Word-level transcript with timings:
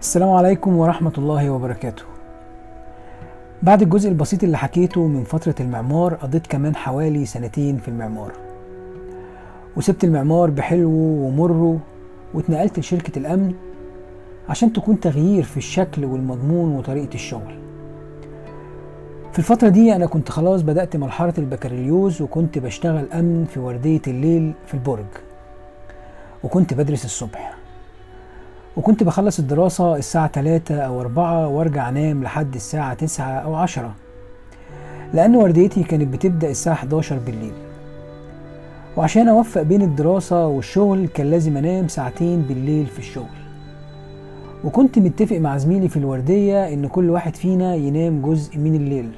السلام 0.00 0.30
عليكم 0.30 0.76
ورحمة 0.76 1.12
الله 1.18 1.50
وبركاته. 1.50 2.02
بعد 3.62 3.82
الجزء 3.82 4.08
البسيط 4.08 4.44
اللي 4.44 4.58
حكيته 4.58 5.06
من 5.06 5.24
فترة 5.24 5.54
المعمار 5.60 6.14
قضيت 6.14 6.46
كمان 6.46 6.76
حوالي 6.76 7.26
سنتين 7.26 7.76
في 7.78 7.88
المعمار. 7.88 8.32
وسبت 9.76 10.04
المعمار 10.04 10.50
بحلوه 10.50 11.26
ومره 11.26 11.78
واتنقلت 12.34 12.78
لشركة 12.78 13.18
الأمن 13.18 13.54
عشان 14.48 14.72
تكون 14.72 15.00
تغيير 15.00 15.42
في 15.42 15.56
الشكل 15.56 16.04
والمضمون 16.04 16.76
وطريقة 16.76 17.14
الشغل. 17.14 17.58
في 19.32 19.38
الفترة 19.38 19.68
دي 19.68 19.96
أنا 19.96 20.06
كنت 20.06 20.28
خلاص 20.28 20.62
بدأت 20.62 20.96
مرحلة 20.96 21.34
البكالوريوس 21.38 22.20
وكنت 22.20 22.58
بشتغل 22.58 23.12
أمن 23.12 23.44
في 23.44 23.60
وردية 23.60 24.02
الليل 24.06 24.52
في 24.66 24.74
البرج 24.74 25.06
وكنت 26.44 26.74
بدرس 26.74 27.04
الصبح. 27.04 27.55
وكنت 28.76 29.02
بخلص 29.02 29.38
الدراسة 29.38 29.96
الساعة 29.96 30.26
تلاتة 30.26 30.80
أو 30.80 31.00
أربعة 31.00 31.48
وأرجع 31.48 31.88
أنام 31.88 32.22
لحد 32.22 32.54
الساعة 32.54 32.94
تسعة 32.94 33.30
أو 33.30 33.54
عشرة. 33.54 33.94
لأن 35.14 35.36
ورديتي 35.36 35.82
كانت 35.82 36.14
بتبدأ 36.14 36.50
الساعة 36.50 36.74
11 36.74 37.18
بالليل. 37.18 37.52
وعشان 38.96 39.28
أوفق 39.28 39.62
بين 39.62 39.82
الدراسة 39.82 40.46
والشغل 40.46 41.06
كان 41.06 41.30
لازم 41.30 41.56
أنام 41.56 41.88
ساعتين 41.88 42.42
بالليل 42.42 42.86
في 42.86 42.98
الشغل. 42.98 43.36
وكنت 44.64 44.98
متفق 44.98 45.36
مع 45.36 45.56
زميلي 45.56 45.88
في 45.88 45.96
الوردية 45.96 46.72
إن 46.72 46.86
كل 46.86 47.10
واحد 47.10 47.36
فينا 47.36 47.74
ينام 47.74 48.22
جزء 48.22 48.58
من 48.58 48.74
الليل. 48.74 49.10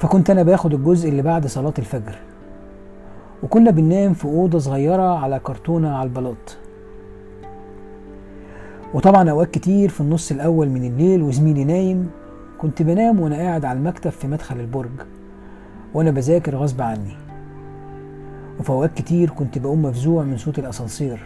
فكنت 0.00 0.30
أنا 0.30 0.42
باخد 0.42 0.74
الجزء 0.74 1.08
اللي 1.08 1.22
بعد 1.22 1.46
صلاة 1.46 1.74
الفجر. 1.78 2.18
وكنا 3.42 3.70
بننام 3.70 4.14
في 4.14 4.24
أوضة 4.24 4.58
صغيرة 4.58 5.18
على 5.18 5.38
كرتونة 5.38 5.96
على 5.96 6.08
البلاط. 6.08 6.58
وطبعا 8.94 9.30
أوقات 9.30 9.50
كتير 9.50 9.88
في 9.88 10.00
النص 10.00 10.30
الأول 10.30 10.68
من 10.68 10.84
الليل 10.84 11.22
وزميلي 11.22 11.64
نايم 11.64 12.10
كنت 12.58 12.82
بنام 12.82 13.20
وأنا 13.20 13.36
قاعد 13.36 13.64
على 13.64 13.78
المكتب 13.78 14.10
في 14.10 14.26
مدخل 14.26 14.60
البرج 14.60 14.90
وأنا 15.94 16.10
بذاكر 16.10 16.56
غصب 16.56 16.82
عني. 16.82 17.16
وفي 18.60 18.70
أوقات 18.70 18.94
كتير 18.94 19.30
كنت 19.30 19.58
بقوم 19.58 19.82
مفزوع 19.82 20.22
من 20.22 20.36
صوت 20.36 20.58
الأسانسير 20.58 21.20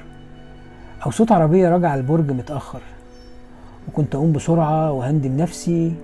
أو 1.07 1.11
صوت 1.11 1.33
عربية 1.33 1.69
راجعة 1.69 1.95
البرج 1.95 2.31
متأخر. 2.31 2.81
وكنت 3.89 4.15
أقوم 4.15 4.33
بسرعة 4.33 4.93
وهندم 4.93 5.37
نفسي 5.37 5.95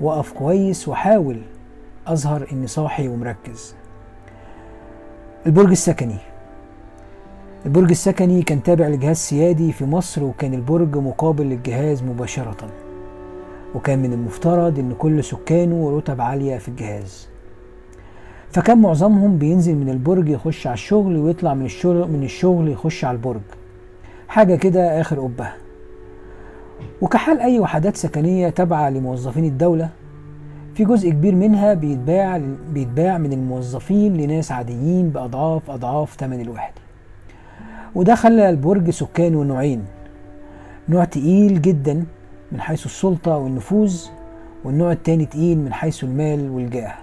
وأقف 0.00 0.32
كويس 0.32 0.88
وأحاول 0.88 1.40
أظهر 2.06 2.46
إني 2.52 2.66
صاحي 2.66 3.08
ومركز. 3.08 3.74
البرج 5.46 5.70
السكني. 5.70 6.18
البرج 7.64 7.90
السكني 7.90 8.42
كان 8.42 8.62
تابع 8.62 8.88
لجهاز 8.88 9.16
سيادي 9.16 9.72
في 9.72 9.84
مصر 9.84 10.24
وكان 10.24 10.54
البرج 10.54 10.96
مقابل 10.96 11.44
للجهاز 11.44 12.02
مباشرة. 12.02 12.56
وكان 13.74 13.98
من 13.98 14.12
المفترض 14.12 14.78
إن 14.78 14.92
كل 14.98 15.24
سكانه 15.24 15.96
رتب 15.96 16.20
عالية 16.20 16.58
في 16.58 16.68
الجهاز. 16.68 17.28
فكان 18.50 18.78
معظمهم 18.78 19.38
بينزل 19.38 19.74
من 19.74 19.88
البرج 19.88 20.28
يخش 20.28 20.66
على 20.66 20.74
الشغل 20.74 21.16
ويطلع 21.16 21.54
من 21.54 21.64
الشغل 21.64 22.10
من 22.10 22.22
الشغل 22.22 22.68
يخش 22.68 23.04
على 23.04 23.14
البرج. 23.16 23.40
حاجة 24.28 24.56
كده 24.56 25.00
آخر 25.00 25.20
قبة. 25.20 25.48
وكحال 27.02 27.40
أي 27.40 27.60
وحدات 27.60 27.96
سكنية 27.96 28.48
تابعة 28.48 28.90
لموظفين 28.90 29.44
الدولة 29.44 29.88
في 30.74 30.84
جزء 30.84 31.10
كبير 31.10 31.34
منها 31.34 31.74
بيتباع 31.74 32.40
بيتباع 32.72 33.18
من 33.18 33.32
الموظفين 33.32 34.16
لناس 34.16 34.52
عاديين 34.52 35.08
بأضعاف 35.10 35.70
أضعاف 35.70 36.16
ثمن 36.20 36.40
الوحدة 36.40 36.85
وده 37.94 38.14
خلى 38.14 38.50
البرج 38.50 38.90
سكانه 38.90 39.42
نوعين 39.44 39.84
نوع 40.88 41.04
تقيل 41.04 41.62
جدا 41.62 42.04
من 42.52 42.60
حيث 42.60 42.86
السلطة 42.86 43.36
والنفوذ 43.36 44.04
والنوع 44.64 44.92
التاني 44.92 45.26
تقيل 45.26 45.58
من 45.58 45.72
حيث 45.72 46.04
المال 46.04 46.50
والجاه. 46.50 46.94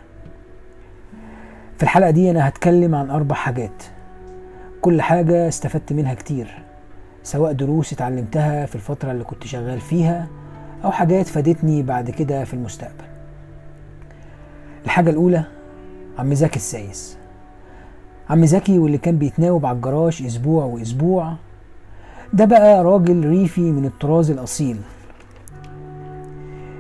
في 1.78 1.84
الحلقة 1.84 2.10
دي 2.10 2.32
أنا 2.32 2.48
هتكلم 2.48 2.96
عن 2.96 3.10
أربع 3.10 3.36
حاجات. 3.36 3.84
كل 4.82 5.02
حاجة 5.02 5.48
استفدت 5.48 5.94
منها 5.94 6.14
كتير 6.14 6.64
سواء 7.24 7.52
دروس 7.52 7.94
اتعلمتها 7.94 8.66
في 8.66 8.76
الفترة 8.76 9.12
اللي 9.12 9.24
كنت 9.24 9.48
شغال 9.48 9.80
فيها 9.80 10.28
أو 10.84 10.92
حاجات 10.92 11.28
فادتني 11.28 11.84
بعد 11.84 12.10
كده 12.10 12.44
في 12.44 12.54
المستقبل. 12.54 13.06
الحاجة 14.86 15.10
الأولى 15.10 15.44
عم 16.20 16.34
زكي 16.34 16.56
السايس. 16.56 17.18
عم 18.30 18.46
زكي 18.46 18.80
واللي 18.80 18.98
كان 18.98 19.18
بيتناوب 19.18 19.66
على 19.66 19.76
الجراج 19.76 20.24
أسبوع 20.26 20.66
وأسبوع 20.66 21.34
ده 22.34 22.46
بقى 22.46 22.84
راجل 22.84 23.26
ريفي 23.30 23.62
من 23.62 23.86
الطراز 23.86 24.32
الأصيل. 24.32 24.78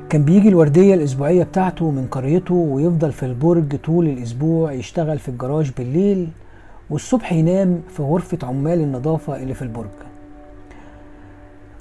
كان 0.09 0.25
بيجي 0.25 0.49
الوردية 0.49 0.93
الأسبوعية 0.93 1.43
بتاعته 1.43 1.91
من 1.91 2.07
قريته 2.11 2.53
ويفضل 2.53 3.11
في 3.11 3.25
البرج 3.25 3.75
طول 3.75 4.07
الأسبوع 4.07 4.71
يشتغل 4.71 5.19
في 5.19 5.29
الجراج 5.29 5.71
بالليل 5.77 6.27
والصبح 6.89 7.33
ينام 7.33 7.81
في 7.89 8.03
غرفة 8.03 8.37
عمال 8.43 8.79
النظافة 8.79 9.35
اللي 9.35 9.53
في 9.53 9.61
البرج. 9.61 9.89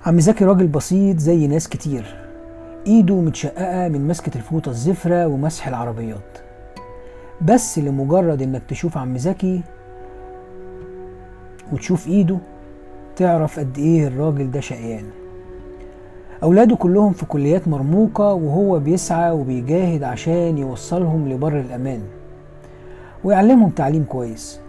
عم 0.07 0.21
زكي 0.21 0.45
راجل 0.45 0.67
بسيط 0.67 1.19
زي 1.19 1.47
ناس 1.47 1.69
كتير 1.69 2.05
إيده 2.87 3.15
متشققة 3.15 3.89
من 3.89 4.09
مسكة 4.09 4.37
الفوطة 4.37 4.71
الزفرة 4.71 5.27
ومسح 5.27 5.69
العربيات. 5.69 6.39
بس 7.41 7.79
لمجرد 7.79 8.43
إنك 8.43 8.63
تشوف 8.69 8.99
عم 8.99 9.19
زكي 9.19 9.61
وتشوف 11.73 12.09
إيده 12.09 12.39
تعرف 13.17 13.59
قد 13.59 13.79
إيه 13.79 14.07
الراجل 14.07 14.51
ده 14.51 14.61
شقيان. 14.61 15.05
أولاده 16.43 16.77
كلهم 16.77 17.13
في 17.13 17.27
كليات 17.27 17.69
مرموقة 17.69 18.33
وهو 18.33 18.79
بيسعى 18.79 19.31
وبيجاهد 19.31 20.03
عشان 20.03 20.59
يوصلهم 20.59 21.29
لبر 21.29 21.61
الأمان 21.61 22.03
ويعلمهم 23.25 23.71
تعليم 23.71 24.05
كويس. 24.05 24.61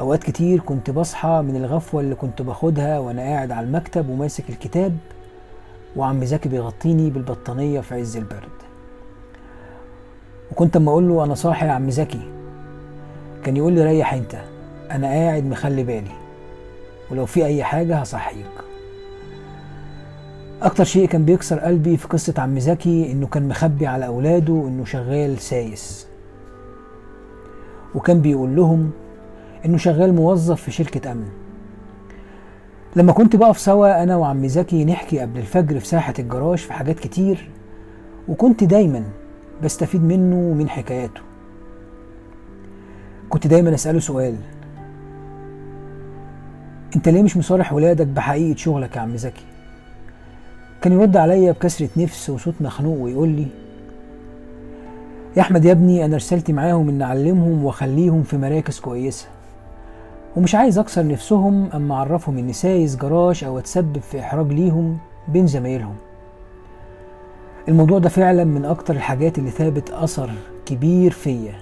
أوقات 0.00 0.22
كتير 0.24 0.60
كنت 0.60 0.90
بصحى 0.90 1.42
من 1.48 1.56
الغفوة 1.56 2.00
اللي 2.00 2.14
كنت 2.14 2.42
باخدها 2.42 2.98
وأنا 2.98 3.22
قاعد 3.22 3.50
على 3.50 3.66
المكتب 3.66 4.08
وماسك 4.08 4.50
الكتاب 4.50 4.96
وعم 5.96 6.24
زكي 6.24 6.48
بيغطيني 6.48 7.10
بالبطانية 7.10 7.80
في 7.80 7.94
عز 7.94 8.16
البرد. 8.16 8.65
وكنت 10.52 10.76
اما 10.76 10.90
أقول 10.90 11.08
له 11.08 11.24
أنا 11.24 11.34
صاحي 11.34 11.66
يا 11.66 11.72
عم 11.72 11.90
زكي. 11.90 12.20
كان 13.44 13.56
يقول 13.56 13.72
لي 13.72 13.84
ريح 13.84 14.14
انت 14.14 14.36
أنا 14.90 15.06
قاعد 15.06 15.44
مخلي 15.44 15.82
بالي. 15.82 16.10
ولو 17.10 17.26
في 17.26 17.44
اي 17.44 17.64
حاجة 17.64 17.96
هصحيك. 17.96 18.46
أكتر 20.62 20.84
شيء 20.84 21.08
كان 21.08 21.24
بيكسر 21.24 21.58
قلبي 21.58 21.96
في 21.96 22.08
قصة 22.08 22.34
عم 22.38 22.58
زكي 22.58 23.12
انه 23.12 23.26
كان 23.26 23.48
مخبي 23.48 23.86
على 23.86 24.06
اولاده 24.06 24.54
انه 24.68 24.84
شغال 24.84 25.38
سايس. 25.38 26.06
وكان 27.94 28.20
بيقول 28.20 28.56
لهم 28.56 28.90
انه 29.64 29.76
شغال 29.76 30.14
موظف 30.14 30.62
في 30.62 30.70
شركة 30.70 31.12
امن. 31.12 31.28
لما 32.96 33.12
كنت 33.12 33.36
بقف 33.36 33.58
سوا 33.58 34.02
أنا 34.02 34.16
وعم 34.16 34.46
زكي 34.46 34.84
نحكي 34.84 35.18
قبل 35.20 35.38
الفجر 35.38 35.80
في 35.80 35.86
ساحة 35.86 36.14
الجراج 36.18 36.58
في 36.58 36.72
حاجات 36.72 36.98
كتير 36.98 37.50
وكنت 38.28 38.64
دايما 38.64 39.04
بستفيد 39.64 40.02
منه 40.04 40.36
ومن 40.36 40.68
حكاياته. 40.68 41.20
كنت 43.28 43.46
دايما 43.46 43.74
أسأله 43.74 44.00
سؤال. 44.00 44.36
أنت 46.96 47.08
ليه 47.08 47.22
مش 47.22 47.36
مصارح 47.36 47.72
ولادك 47.72 48.06
بحقيقة 48.06 48.56
شغلك 48.56 48.96
يا 48.96 49.00
عم 49.00 49.16
زكي؟ 49.16 49.44
كان 50.82 50.92
يرد 50.92 51.16
عليا 51.16 51.52
بكسرة 51.52 51.88
نفس 51.96 52.30
وصوت 52.30 52.54
مخنوق 52.60 52.98
ويقول 52.98 53.28
لي 53.28 53.46
يا 55.36 55.42
أحمد 55.42 55.64
يا 55.64 55.72
ابني 55.72 56.04
أنا 56.04 56.16
رسالتي 56.16 56.52
معاهم 56.52 56.88
إن 56.88 57.02
أعلمهم 57.02 57.64
وأخليهم 57.64 58.22
في 58.22 58.36
مراكز 58.36 58.80
كويسة. 58.80 59.26
ومش 60.36 60.54
عايز 60.54 60.78
أكسر 60.78 61.06
نفسهم 61.06 61.70
أما 61.74 61.94
أعرفهم 61.94 62.38
اني 62.38 62.52
سايس 62.52 62.96
جراج 62.96 63.44
أو 63.44 63.58
أتسبب 63.58 63.98
في 63.98 64.20
إحراج 64.20 64.52
ليهم 64.52 64.98
بين 65.28 65.46
زمايلهم. 65.46 65.96
الموضوع 67.68 67.98
ده 67.98 68.08
فعلا 68.08 68.44
من 68.44 68.64
أكتر 68.64 68.94
الحاجات 68.94 69.38
اللي 69.38 69.50
ثابت 69.50 69.90
أثر 69.90 70.30
كبير 70.66 71.10
فيا 71.10 71.54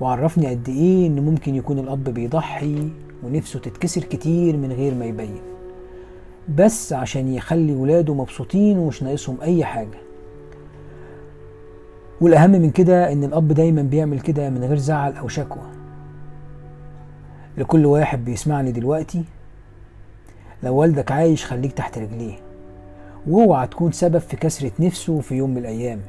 وعرفني 0.00 0.46
قد 0.46 0.68
إيه 0.68 1.06
إن 1.06 1.24
ممكن 1.24 1.54
يكون 1.54 1.78
الأب 1.78 2.04
بيضحي 2.04 2.88
ونفسه 3.22 3.58
تتكسر 3.58 4.00
كتير 4.04 4.56
من 4.56 4.72
غير 4.72 4.94
ما 4.94 5.04
يبين. 5.04 5.40
بس 6.56 6.92
عشان 6.92 7.28
يخلي 7.34 7.72
ولاده 7.72 8.14
مبسوطين 8.14 8.78
ومش 8.78 9.02
ناقصهم 9.02 9.36
أي 9.42 9.64
حاجة. 9.64 9.98
والأهم 12.20 12.50
من 12.50 12.70
كده 12.70 13.12
إن 13.12 13.24
الأب 13.24 13.48
دايما 13.48 13.82
بيعمل 13.82 14.20
كده 14.20 14.50
من 14.50 14.64
غير 14.64 14.76
زعل 14.78 15.12
أو 15.16 15.28
شكوى. 15.28 15.62
لكل 17.58 17.86
واحد 17.86 18.24
بيسمعني 18.24 18.72
دلوقتي 18.72 19.24
لو 20.62 20.74
والدك 20.76 21.12
عايش 21.12 21.46
خليك 21.46 21.72
تحت 21.72 21.98
رجليه. 21.98 22.49
واوعى 23.28 23.66
تكون 23.66 23.92
سبب 23.92 24.18
في 24.18 24.36
كسرة 24.36 24.72
نفسه 24.80 25.20
في 25.20 25.34
يوم 25.34 25.50
من 25.50 25.58
الأيام. 25.58 26.00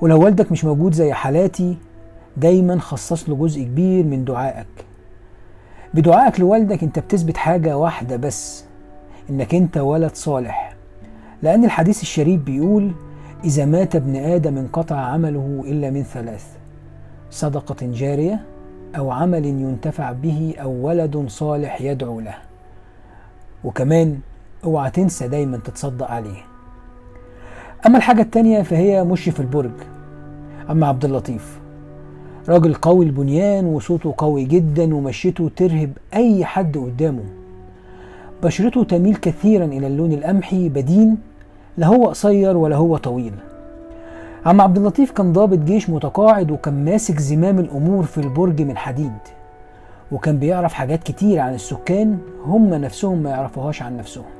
ولو 0.00 0.24
والدك 0.24 0.52
مش 0.52 0.64
موجود 0.64 0.92
زي 0.94 1.12
حالاتي 1.12 1.76
دايما 2.36 2.78
خصص 2.78 3.28
له 3.28 3.36
جزء 3.36 3.62
كبير 3.62 4.04
من 4.04 4.24
دعائك. 4.24 4.66
بدعائك 5.94 6.40
لوالدك 6.40 6.82
أنت 6.82 6.98
بتثبت 6.98 7.36
حاجة 7.36 7.76
واحدة 7.76 8.16
بس 8.16 8.64
إنك 9.30 9.54
أنت 9.54 9.78
ولد 9.78 10.14
صالح. 10.14 10.74
لأن 11.42 11.64
الحديث 11.64 12.02
الشريف 12.02 12.40
بيقول 12.40 12.92
إذا 13.44 13.64
مات 13.64 13.96
ابن 13.96 14.16
آدم 14.16 14.58
انقطع 14.58 14.96
عمله 14.96 15.64
إلا 15.66 15.90
من 15.90 16.02
ثلاث 16.02 16.44
صدقة 17.30 17.76
جارية 17.82 18.40
أو 18.96 19.10
عمل 19.10 19.44
ينتفع 19.46 20.12
به 20.12 20.54
أو 20.62 20.70
ولد 20.86 21.24
صالح 21.28 21.80
يدعو 21.80 22.20
له. 22.20 22.34
وكمان 23.64 24.18
اوعى 24.64 24.90
تنسى 24.90 25.28
دايما 25.28 25.56
تتصدق 25.56 26.10
عليه. 26.10 26.38
أما 27.86 27.96
الحاجة 27.98 28.22
التانية 28.22 28.62
فهي 28.62 29.04
مشرف 29.04 29.40
البرج 29.40 29.72
أما 30.70 30.86
عبد 30.86 31.04
اللطيف 31.04 31.58
راجل 32.48 32.74
قوي 32.74 33.04
البنيان 33.04 33.66
وصوته 33.66 34.14
قوي 34.18 34.44
جدا 34.44 34.94
ومشيته 34.94 35.50
ترهب 35.56 35.90
أي 36.14 36.44
حد 36.44 36.76
قدامه. 36.76 37.24
بشرته 38.42 38.84
تميل 38.84 39.16
كثيرا 39.16 39.64
إلى 39.64 39.86
اللون 39.86 40.12
القمحي 40.12 40.68
بدين 40.68 41.18
لا 41.76 41.86
هو 41.86 42.06
قصير 42.06 42.56
ولا 42.56 42.76
هو 42.76 42.96
طويل. 42.96 43.34
عم 44.46 44.60
عبد 44.60 44.76
اللطيف 44.76 45.10
كان 45.10 45.32
ضابط 45.32 45.58
جيش 45.58 45.90
متقاعد 45.90 46.50
وكان 46.50 46.84
ماسك 46.84 47.20
زمام 47.20 47.58
الأمور 47.58 48.04
في 48.04 48.18
البرج 48.18 48.62
من 48.62 48.76
حديد. 48.76 49.18
وكان 50.12 50.38
بيعرف 50.38 50.72
حاجات 50.72 51.02
كتير 51.02 51.40
عن 51.40 51.54
السكان 51.54 52.18
هم 52.44 52.74
نفسهم 52.74 53.18
ما 53.18 53.30
يعرفوهاش 53.30 53.82
عن 53.82 53.96
نفسهم. 53.96 54.37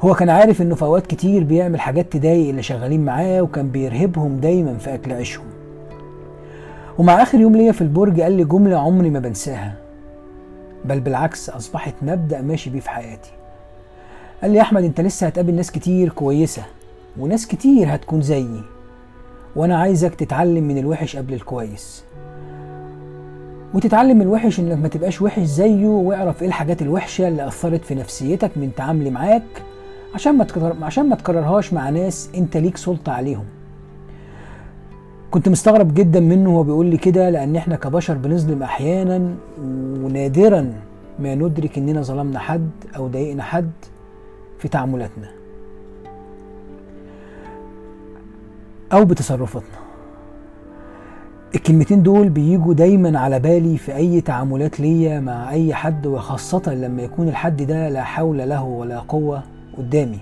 هو 0.00 0.14
كان 0.14 0.30
عارف 0.30 0.62
إنه 0.62 0.74
في 0.74 0.82
أوقات 0.82 1.06
كتير 1.06 1.44
بيعمل 1.44 1.80
حاجات 1.80 2.12
تضايق 2.12 2.48
اللي 2.48 2.62
شغالين 2.62 3.04
معاه 3.04 3.42
وكان 3.42 3.68
بيرهبهم 3.68 4.36
دايما 4.36 4.78
في 4.78 4.94
أكل 4.94 5.12
عيشهم. 5.12 5.46
ومع 6.98 7.22
آخر 7.22 7.40
يوم 7.40 7.56
ليا 7.56 7.72
في 7.72 7.80
البرج 7.80 8.20
قال 8.20 8.32
لي 8.32 8.44
جملة 8.44 8.78
عمري 8.78 9.10
ما 9.10 9.18
بنساها. 9.18 9.74
بل 10.84 11.00
بالعكس 11.00 11.50
أصبحت 11.50 11.94
مبدأ 12.02 12.40
ماشي 12.40 12.70
بيه 12.70 12.80
في 12.80 12.90
حياتي. 12.90 13.30
قال 14.42 14.50
لي 14.50 14.56
يا 14.56 14.62
أحمد 14.62 14.84
أنت 14.84 15.00
لسه 15.00 15.26
هتقابل 15.26 15.54
ناس 15.54 15.70
كتير 15.70 16.08
كويسة 16.08 16.62
وناس 17.18 17.46
كتير 17.46 17.94
هتكون 17.94 18.22
زيي 18.22 18.62
وأنا 19.56 19.78
عايزك 19.78 20.14
تتعلم 20.14 20.64
من 20.64 20.78
الوحش 20.78 21.16
قبل 21.16 21.34
الكويس. 21.34 22.04
وتتعلم 23.74 24.16
من 24.16 24.22
الوحش 24.22 24.60
إنك 24.60 24.78
ما 24.78 24.88
تبقاش 24.88 25.22
وحش 25.22 25.42
زيه 25.42 25.86
واعرف 25.86 26.42
إيه 26.42 26.48
الحاجات 26.48 26.82
الوحشة 26.82 27.28
اللي 27.28 27.46
أثرت 27.46 27.84
في 27.84 27.94
نفسيتك 27.94 28.50
من 28.56 28.70
تعاملي 28.76 29.10
معاك 29.10 29.42
عشان 30.14 30.38
ما 30.38 30.44
تكرر 30.44 30.76
عشان 30.82 31.08
ما 31.08 31.16
تكررهاش 31.16 31.72
مع 31.72 31.90
ناس 31.90 32.30
انت 32.34 32.56
ليك 32.56 32.76
سلطة 32.76 33.12
عليهم. 33.12 33.44
كنت 35.30 35.48
مستغرب 35.48 35.94
جدا 35.94 36.20
منه 36.20 36.50
وهو 36.50 36.62
بيقول 36.62 36.86
لي 36.86 36.96
كده 36.96 37.30
لأن 37.30 37.56
إحنا 37.56 37.76
كبشر 37.76 38.14
بنظلم 38.14 38.62
أحيانا 38.62 39.34
ونادرا 40.02 40.72
ما 41.18 41.34
ندرك 41.34 41.78
إننا 41.78 42.02
ظلمنا 42.02 42.38
حد 42.38 42.70
أو 42.96 43.06
ضايقنا 43.08 43.42
حد 43.42 43.70
في 44.58 44.68
تعاملاتنا 44.68 45.30
أو 48.92 49.04
بتصرفاتنا. 49.04 49.78
الكلمتين 51.54 52.02
دول 52.02 52.28
بيجوا 52.28 52.74
دايما 52.74 53.18
على 53.18 53.38
بالي 53.38 53.78
في 53.78 53.96
أي 53.96 54.20
تعاملات 54.20 54.80
ليا 54.80 55.20
مع 55.20 55.50
أي 55.50 55.74
حد 55.74 56.06
وخاصة 56.06 56.74
لما 56.74 57.02
يكون 57.02 57.28
الحد 57.28 57.62
ده 57.62 57.88
لا 57.88 58.02
حول 58.04 58.38
له 58.48 58.64
ولا 58.64 58.98
قوة. 58.98 59.42
قدامي. 59.78 60.18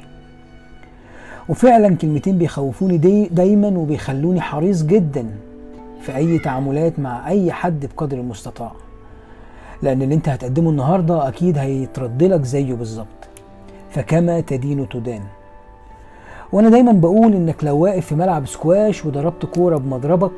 وفعلا 1.49 1.97
كلمتين 1.97 2.39
بيخوفوني 2.39 2.97
دي 2.99 3.27
دايما 3.29 3.69
وبيخلوني 3.69 4.41
حريص 4.41 4.83
جدا 4.83 5.27
في 6.01 6.17
أي 6.17 6.39
تعاملات 6.39 6.99
مع 6.99 7.29
أي 7.29 7.53
حد 7.53 7.87
بقدر 7.87 8.17
المستطاع. 8.17 8.73
لأن 9.83 10.03
اللي 10.03 10.15
أنت 10.15 10.29
هتقدمه 10.29 10.71
النهارده 10.71 11.29
أكيد 11.29 11.59
هيترد 11.59 12.23
لك 12.23 12.43
زيه 12.45 12.75
بالظبط. 12.75 13.07
فكما 13.91 14.41
تدين 14.41 14.89
تدان. 14.89 15.23
وأنا 16.53 16.69
دايما 16.71 16.93
بقول 16.93 17.35
إنك 17.35 17.65
لو 17.65 17.79
واقف 17.79 18.07
في 18.07 18.15
ملعب 18.15 18.47
سكواش 18.47 19.07
وضربت 19.07 19.47
كورة 19.47 19.77
بمضربك 19.77 20.33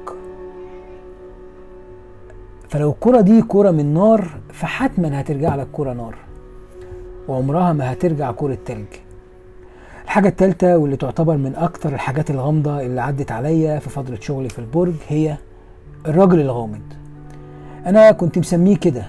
فلو 2.68 2.90
الكرة 2.90 3.20
دي 3.20 3.42
كرة 3.42 3.70
من 3.70 3.94
نار 3.94 4.28
فحتما 4.52 5.20
هترجع 5.20 5.54
لك 5.54 5.66
كرة 5.72 5.92
نار. 5.92 6.14
وعمرها 7.30 7.72
ما 7.72 7.92
هترجع 7.92 8.32
كرة 8.32 8.58
تلج. 8.66 8.86
الحاجة 10.04 10.28
التالتة 10.28 10.78
واللي 10.78 10.96
تعتبر 10.96 11.36
من 11.36 11.54
أكتر 11.56 11.94
الحاجات 11.94 12.30
الغامضة 12.30 12.80
اللي 12.80 13.00
عدت 13.00 13.32
عليا 13.32 13.78
في 13.78 13.90
فترة 13.90 14.18
شغلي 14.20 14.48
في 14.48 14.58
البرج 14.58 14.94
هي 15.08 15.36
الراجل 16.06 16.40
الغامض. 16.40 16.80
أنا 17.86 18.12
كنت 18.12 18.38
مسميه 18.38 18.76
كده. 18.76 19.06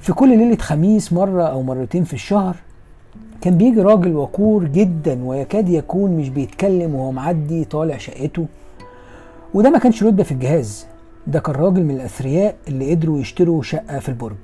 في 0.00 0.12
كل 0.12 0.38
ليلة 0.38 0.56
خميس 0.56 1.12
مرة 1.12 1.42
أو 1.42 1.62
مرتين 1.62 2.04
في 2.04 2.14
الشهر 2.14 2.56
كان 3.40 3.56
بيجي 3.56 3.80
راجل 3.80 4.16
وقور 4.16 4.64
جدا 4.64 5.24
ويكاد 5.24 5.68
يكون 5.68 6.16
مش 6.16 6.28
بيتكلم 6.28 6.94
وهو 6.94 7.12
معدي 7.12 7.64
طالع 7.64 7.96
شقته. 7.96 8.46
وده 9.54 9.70
ما 9.70 9.78
كانش 9.78 10.02
رتبة 10.02 10.22
في 10.22 10.32
الجهاز. 10.32 10.86
ده 11.26 11.40
كان 11.40 11.54
راجل 11.54 11.82
من 11.82 11.94
الأثرياء 11.94 12.56
اللي 12.68 12.90
قدروا 12.90 13.18
يشتروا 13.18 13.62
شقة 13.62 13.98
في 13.98 14.08
البرج. 14.08 14.36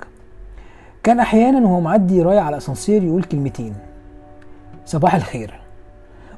كان 1.03 1.19
أحيانا 1.19 1.59
وهو 1.59 1.81
معدي 1.81 2.21
رايح 2.21 2.43
على 2.43 2.53
الأسانسير 2.53 3.03
يقول 3.03 3.23
كلمتين 3.23 3.73
صباح 4.85 5.15
الخير 5.15 5.59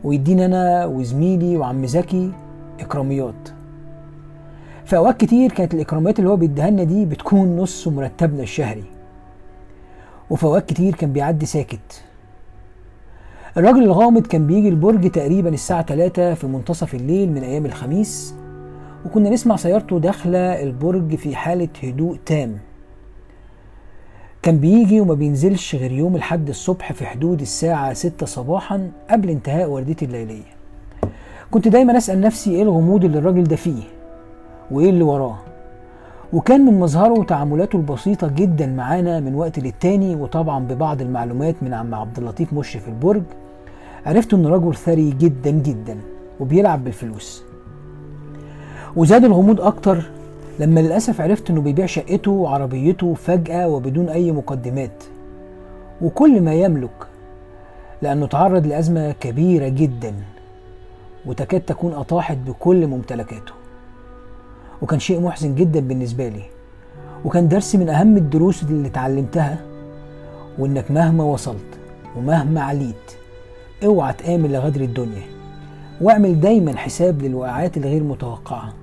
ويديني 0.03 0.45
أنا 0.45 0.85
وزميلي 0.85 1.57
وعم 1.57 1.85
زكي 1.85 2.31
إكراميات. 2.79 3.49
في 4.85 4.97
أوقات 4.97 5.17
كتير 5.17 5.51
كانت 5.51 5.73
الإكراميات 5.73 6.19
اللي 6.19 6.29
هو 6.29 6.35
بيديها 6.35 6.69
لنا 6.69 6.83
دي 6.83 7.05
بتكون 7.05 7.57
نص 7.57 7.87
مرتبنا 7.87 8.43
الشهري 8.43 8.83
وفي 10.29 10.43
أوقات 10.43 10.65
كتير 10.69 10.95
كان 10.95 11.13
بيعدي 11.13 11.45
ساكت. 11.45 12.03
الراجل 13.57 13.83
الغامض 13.83 14.27
كان 14.27 14.47
بيجي 14.47 14.69
البرج 14.69 15.11
تقريبا 15.11 15.49
الساعة 15.49 15.81
3 15.85 16.33
في 16.33 16.47
منتصف 16.47 16.93
الليل 16.95 17.31
من 17.31 17.43
أيام 17.43 17.65
الخميس 17.65 18.35
وكنا 19.05 19.29
نسمع 19.29 19.55
سيارته 19.55 19.99
داخلة 19.99 20.63
البرج 20.63 21.15
في 21.15 21.35
حالة 21.35 21.69
هدوء 21.83 22.17
تام. 22.25 22.57
كان 24.43 24.57
بيجي 24.57 25.01
وما 25.01 25.13
بينزلش 25.13 25.75
غير 25.75 25.91
يوم 25.91 26.15
الحد 26.15 26.49
الصبح 26.49 26.91
في 26.93 27.05
حدود 27.05 27.41
الساعة 27.41 27.93
ستة 27.93 28.25
صباحا 28.25 28.91
قبل 29.09 29.29
انتهاء 29.29 29.69
وردتي 29.69 30.05
الليلية. 30.05 30.51
كنت 31.51 31.67
دايما 31.67 31.97
أسأل 31.97 32.21
نفسي 32.21 32.55
إيه 32.55 32.63
الغموض 32.63 33.05
اللي 33.05 33.19
الراجل 33.19 33.43
ده 33.43 33.55
فيه 33.55 33.83
وإيه 34.71 34.89
اللي 34.89 35.03
وراه. 35.03 35.38
وكان 36.33 36.61
من 36.61 36.79
مظهره 36.79 37.19
وتعاملاته 37.19 37.75
البسيطة 37.77 38.27
جدا 38.27 38.67
معانا 38.67 39.19
من 39.19 39.36
وقت 39.36 39.60
للتاني 39.60 40.15
وطبعا 40.15 40.60
ببعض 40.65 41.01
المعلومات 41.01 41.55
من 41.62 41.74
عم 41.74 41.95
عبد 41.95 42.17
اللطيف 42.17 42.53
مشرف 42.53 42.88
البرج. 42.88 43.24
عرفت 44.05 44.33
انه 44.33 44.50
رجل 44.50 44.75
ثري 44.75 45.12
جدا 45.12 45.51
جدا 45.51 45.98
وبيلعب 46.39 46.83
بالفلوس. 46.83 47.43
وزاد 48.95 49.25
الغموض 49.25 49.62
أكتر 49.62 50.03
لما 50.60 50.79
للأسف 50.79 51.22
عرفت 51.22 51.50
إنه 51.50 51.62
بيبيع 51.62 51.86
شقته 51.86 52.31
وعربيته 52.31 53.13
فجأة 53.13 53.67
وبدون 53.67 54.10
أي 54.10 54.31
مقدمات. 54.31 55.03
وكل 56.01 56.41
ما 56.41 56.53
يملك 56.53 57.08
لأنه 58.01 58.27
تعرض 58.27 58.67
لأزمة 58.67 59.12
كبيرة 59.12 59.67
جدا 59.67 60.13
وتكاد 61.25 61.62
تكون 61.62 61.93
أطاحت 61.93 62.38
بكل 62.38 62.88
ممتلكاته. 62.88 63.53
وكان 64.81 65.00
شيء 65.00 65.22
محزن 65.22 65.55
جدا 65.55 65.79
بالنسبة 65.79 66.27
لي. 66.27 66.43
وكان 67.25 67.48
درس 67.48 67.75
من 67.75 67.89
أهم 67.89 68.17
الدروس 68.17 68.63
اللي 68.63 68.88
اتعلمتها 68.88 69.58
وإنك 70.60 70.91
مهما 70.91 71.24
وصلت 71.24 71.79
ومهما 72.17 72.62
عليت 72.62 73.12
أوعى 73.84 74.13
تآمن 74.13 74.51
لغدر 74.51 74.81
الدنيا 74.81 75.24
واعمل 76.01 76.39
دايما 76.39 76.77
حساب 76.77 77.22
للوقعات 77.22 77.77
الغير 77.77 78.03
متوقعة. 78.03 78.80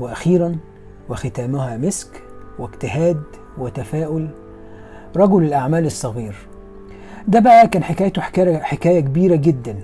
وأخيرا 0.00 0.56
وختامها 1.08 1.76
مسك 1.76 2.22
واجتهاد 2.58 3.22
وتفاؤل. 3.58 4.28
رجل 5.16 5.44
الأعمال 5.44 5.86
الصغير. 5.86 6.34
ده 7.28 7.40
بقى 7.40 7.68
كان 7.68 7.82
حكايته 7.82 8.22
حكاية 8.62 9.00
كبيرة 9.00 9.36
جدا. 9.36 9.76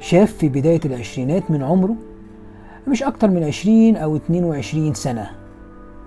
شاف 0.00 0.32
في 0.32 0.48
بداية 0.48 0.80
العشرينات 0.84 1.50
من 1.50 1.62
عمره 1.62 1.94
مش 2.88 3.02
أكتر 3.02 3.30
من 3.30 3.44
عشرين 3.44 3.96
أو 3.96 4.16
اتنين 4.16 4.44
وعشرين 4.44 4.94
سنة 4.94 5.30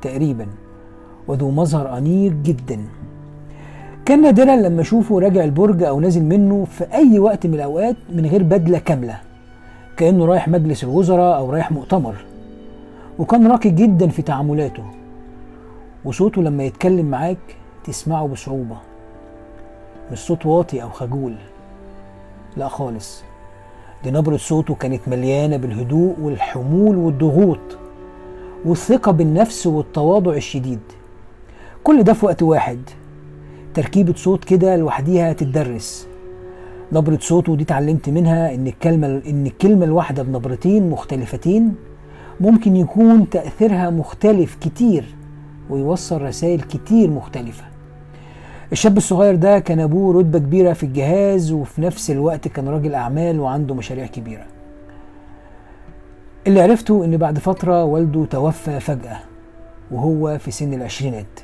تقريبا 0.01 0.48
وذو 1.27 1.51
مظهر 1.51 1.98
أنيق 1.98 2.31
جدا. 2.31 2.79
كان 4.05 4.22
نادرا 4.22 4.55
لما 4.55 4.81
أشوفه 4.81 5.19
راجع 5.19 5.43
البرج 5.43 5.84
أو 5.84 6.00
نازل 6.00 6.24
منه 6.24 6.65
في 6.65 6.84
أي 6.93 7.19
وقت 7.19 7.48
من 7.48 7.53
الأوقات 7.53 7.96
من 8.13 8.25
غير 8.25 8.43
بدلة 8.43 8.79
كاملة 8.79 9.19
كأنه 9.98 10.25
رايح 10.25 10.48
مجلس 10.48 10.84
الوزراء 10.84 11.38
أو 11.38 11.50
رايح 11.50 11.72
مؤتمر. 11.72 12.15
وكان 13.20 13.48
راقي 13.48 13.70
جدا 13.70 14.08
في 14.08 14.22
تعاملاته. 14.22 14.84
وصوته 16.06 16.42
لما 16.42 16.64
يتكلم 16.64 17.06
معاك 17.06 17.38
تسمعه 17.84 18.28
بصعوبة. 18.28 18.78
مش 20.12 20.20
صوت 20.20 20.46
واطي 20.46 20.84
أو 20.84 20.90
خجول. 20.90 21.36
لا 22.58 22.68
خالص. 22.68 23.24
دي 24.04 24.12
نبرة 24.12 24.38
صوته 24.38 24.76
كانت 24.76 25.02
مليانة 25.08 25.58
بالهدوء 25.58 26.16
والحمول 26.22 26.96
والضغوط 26.96 27.60
والثقة 28.66 29.12
بالنفس 29.12 29.68
والتواضع 29.68 30.34
الشديد. 30.34 30.80
كل 31.84 32.04
ده 32.04 32.14
في 32.14 32.26
وقت 32.26 32.44
واحد. 32.44 32.80
تركيبة 33.74 34.14
صوت 34.14 34.44
كده 34.44 34.76
لوحديها 34.76 35.34
تتدرس. 35.34 36.08
نبرة 36.92 37.18
صوته 37.22 37.56
دي 37.56 37.64
اتعلمت 37.64 38.10
منها 38.10 38.54
إن 38.54 38.68
الكلمة 38.68 39.22
إن 39.28 39.46
الكلمة 39.46 39.86
الواحدة 39.86 40.24
بنبرتين 40.24 40.90
مختلفتين 40.90 41.76
ممكن 42.39 42.75
يكون 42.75 43.29
تأثيرها 43.29 43.89
مختلف 43.89 44.55
كتير 44.55 45.15
ويوصل 45.69 46.22
رسائل 46.22 46.62
كتير 46.62 47.10
مختلفة. 47.10 47.63
الشاب 48.72 48.98
الصغير 48.98 49.36
ده 49.36 49.60
كان 49.60 49.79
أبوه 49.79 50.19
رتبة 50.19 50.39
كبيرة 50.39 50.74
في 50.74 50.84
الجهاز 50.84 51.51
وفي 51.51 51.81
نفس 51.81 52.12
الوقت 52.12 52.48
كان 52.48 52.67
راجل 52.67 52.96
أعمال 52.96 53.39
وعنده 53.39 53.75
مشاريع 53.75 54.05
كبيرة. 54.05 54.46
اللي 56.48 56.62
عرفته 56.62 57.05
إن 57.05 57.17
بعد 57.17 57.39
فترة 57.39 57.84
والده 57.84 58.25
توفى 58.25 58.79
فجأة 58.79 59.17
وهو 59.91 60.38
في 60.38 60.51
سن 60.51 60.74
العشرينات. 60.74 61.39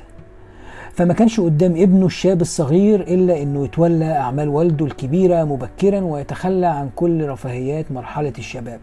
فما 0.92 1.14
كانش 1.14 1.40
قدام 1.40 1.72
ابنه 1.76 2.06
الشاب 2.06 2.40
الصغير 2.40 3.00
إلا 3.00 3.42
إنه 3.42 3.64
يتولى 3.64 4.12
أعمال 4.12 4.48
والده 4.48 4.86
الكبيرة 4.86 5.44
مبكرا 5.44 6.00
ويتخلى 6.00 6.66
عن 6.66 6.90
كل 6.96 7.28
رفاهيات 7.28 7.92
مرحلة 7.92 8.32
الشباب. 8.38 8.80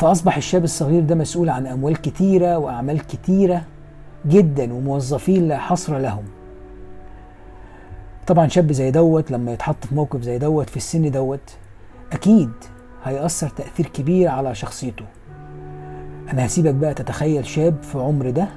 فأصبح 0.00 0.36
الشاب 0.36 0.64
الصغير 0.64 1.02
ده 1.02 1.14
مسؤول 1.14 1.48
عن 1.48 1.66
أموال 1.66 1.96
كتيرة 1.96 2.58
وأعمال 2.58 3.06
كتيرة 3.06 3.62
جدا 4.26 4.72
وموظفين 4.74 5.48
لا 5.48 5.58
حصر 5.58 5.98
لهم. 5.98 6.24
طبعا 8.26 8.48
شاب 8.48 8.72
زي 8.72 8.90
دوت 8.90 9.30
لما 9.30 9.52
يتحط 9.52 9.86
في 9.86 9.94
موقف 9.94 10.22
زي 10.22 10.38
دوت 10.38 10.70
في 10.70 10.76
السن 10.76 11.10
دوت 11.10 11.56
أكيد 12.12 12.50
هيأثر 13.04 13.48
تأثير 13.48 13.86
كبير 13.86 14.28
على 14.28 14.54
شخصيته. 14.54 15.04
أنا 16.32 16.46
هسيبك 16.46 16.74
بقى 16.74 16.94
تتخيل 16.94 17.46
شاب 17.46 17.82
في 17.82 17.98
عمر 17.98 18.30
ده 18.30 18.48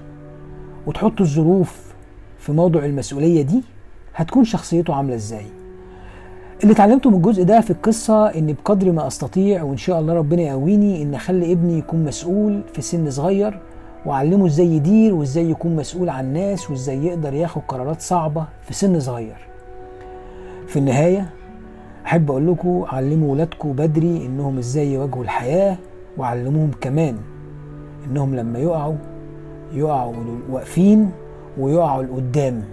وتحط 0.88 1.22
الظروف 1.22 1.94
في 2.40 2.52
موضوع 2.52 2.86
المسؤولية 2.86 3.42
دي 3.42 3.64
هتكون 4.16 4.44
شخصيته 4.44 4.96
عاملة 4.96 5.16
إزاي. 5.16 5.46
اللي 6.62 6.74
اتعلمته 6.74 7.10
من 7.10 7.16
الجزء 7.16 7.44
ده 7.44 7.62
في 7.62 7.72
القصة 7.72 8.28
إن 8.28 8.54
بقدر 8.54 8.92
ما 8.92 9.08
أستطيع 9.08 9.64
وإن 9.64 9.78
شاء 9.78 10.00
الله 10.00 10.14
ربنا 10.14 10.42
يقويني 10.42 11.04
إن 11.04 11.14
أخلي 11.14 11.52
ابني 11.52 11.78
يكون 11.78 12.04
مسؤول 12.04 12.62
في 12.74 12.82
سن 12.82 13.10
صغير 13.12 13.60
وأعلمه 14.06 14.46
إزاي 14.46 14.68
يدير 14.68 15.14
وإزاي 15.14 15.50
يكون 15.50 15.76
مسؤول 15.76 16.10
عن 16.10 16.26
الناس 16.26 16.70
وإزاي 16.70 17.06
يقدر 17.06 17.34
ياخد 17.34 17.62
قرارات 17.68 18.02
صعبة 18.02 18.46
في 18.62 18.74
سن 18.74 19.00
صغير. 19.00 19.36
في 20.68 20.80
النهاية 20.80 21.30
أحب 22.06 22.32
أقول 22.32 22.52
لكم 22.52 22.86
علموا 22.88 23.32
ولادكم 23.32 23.72
بدري 23.74 24.26
إنهم 24.26 24.58
إزاي 24.58 24.94
يواجهوا 24.94 25.24
الحياة 25.24 25.78
وعلموهم 26.18 26.72
كمان 26.82 27.16
إنهم 28.08 28.36
لما 28.36 28.60
يقعوا 28.60 28.96
يقعوا 29.74 30.14
واقفين 30.52 31.12
ويقعوا 31.60 32.04
لقدام. 32.04 32.64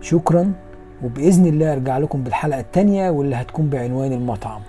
شكرا. 0.00 0.52
وبإذن 1.04 1.46
الله 1.46 1.72
أرجع 1.72 1.98
لكم 1.98 2.22
بالحلقة 2.22 2.60
التانية 2.60 3.10
واللي 3.10 3.36
هتكون 3.36 3.70
بعنوان 3.70 4.12
المطعم. 4.12 4.60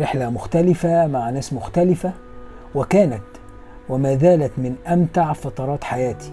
رحلة 0.00 0.30
مختلفة 0.30 1.06
مع 1.06 1.30
ناس 1.30 1.52
مختلفة 1.52 2.12
وكانت 2.74 3.22
وما 3.88 4.16
زالت 4.16 4.52
من 4.58 4.74
أمتع 4.88 5.32
فترات 5.32 5.84
حياتي. 5.84 6.30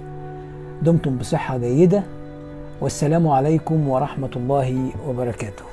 دمتم 0.82 1.18
بصحة 1.18 1.58
جيدة 1.58 2.04
والسلام 2.82 3.28
عليكم 3.28 3.90
ورحمة 3.90 4.30
الله 4.36 4.92
وبركاته. 5.08 5.64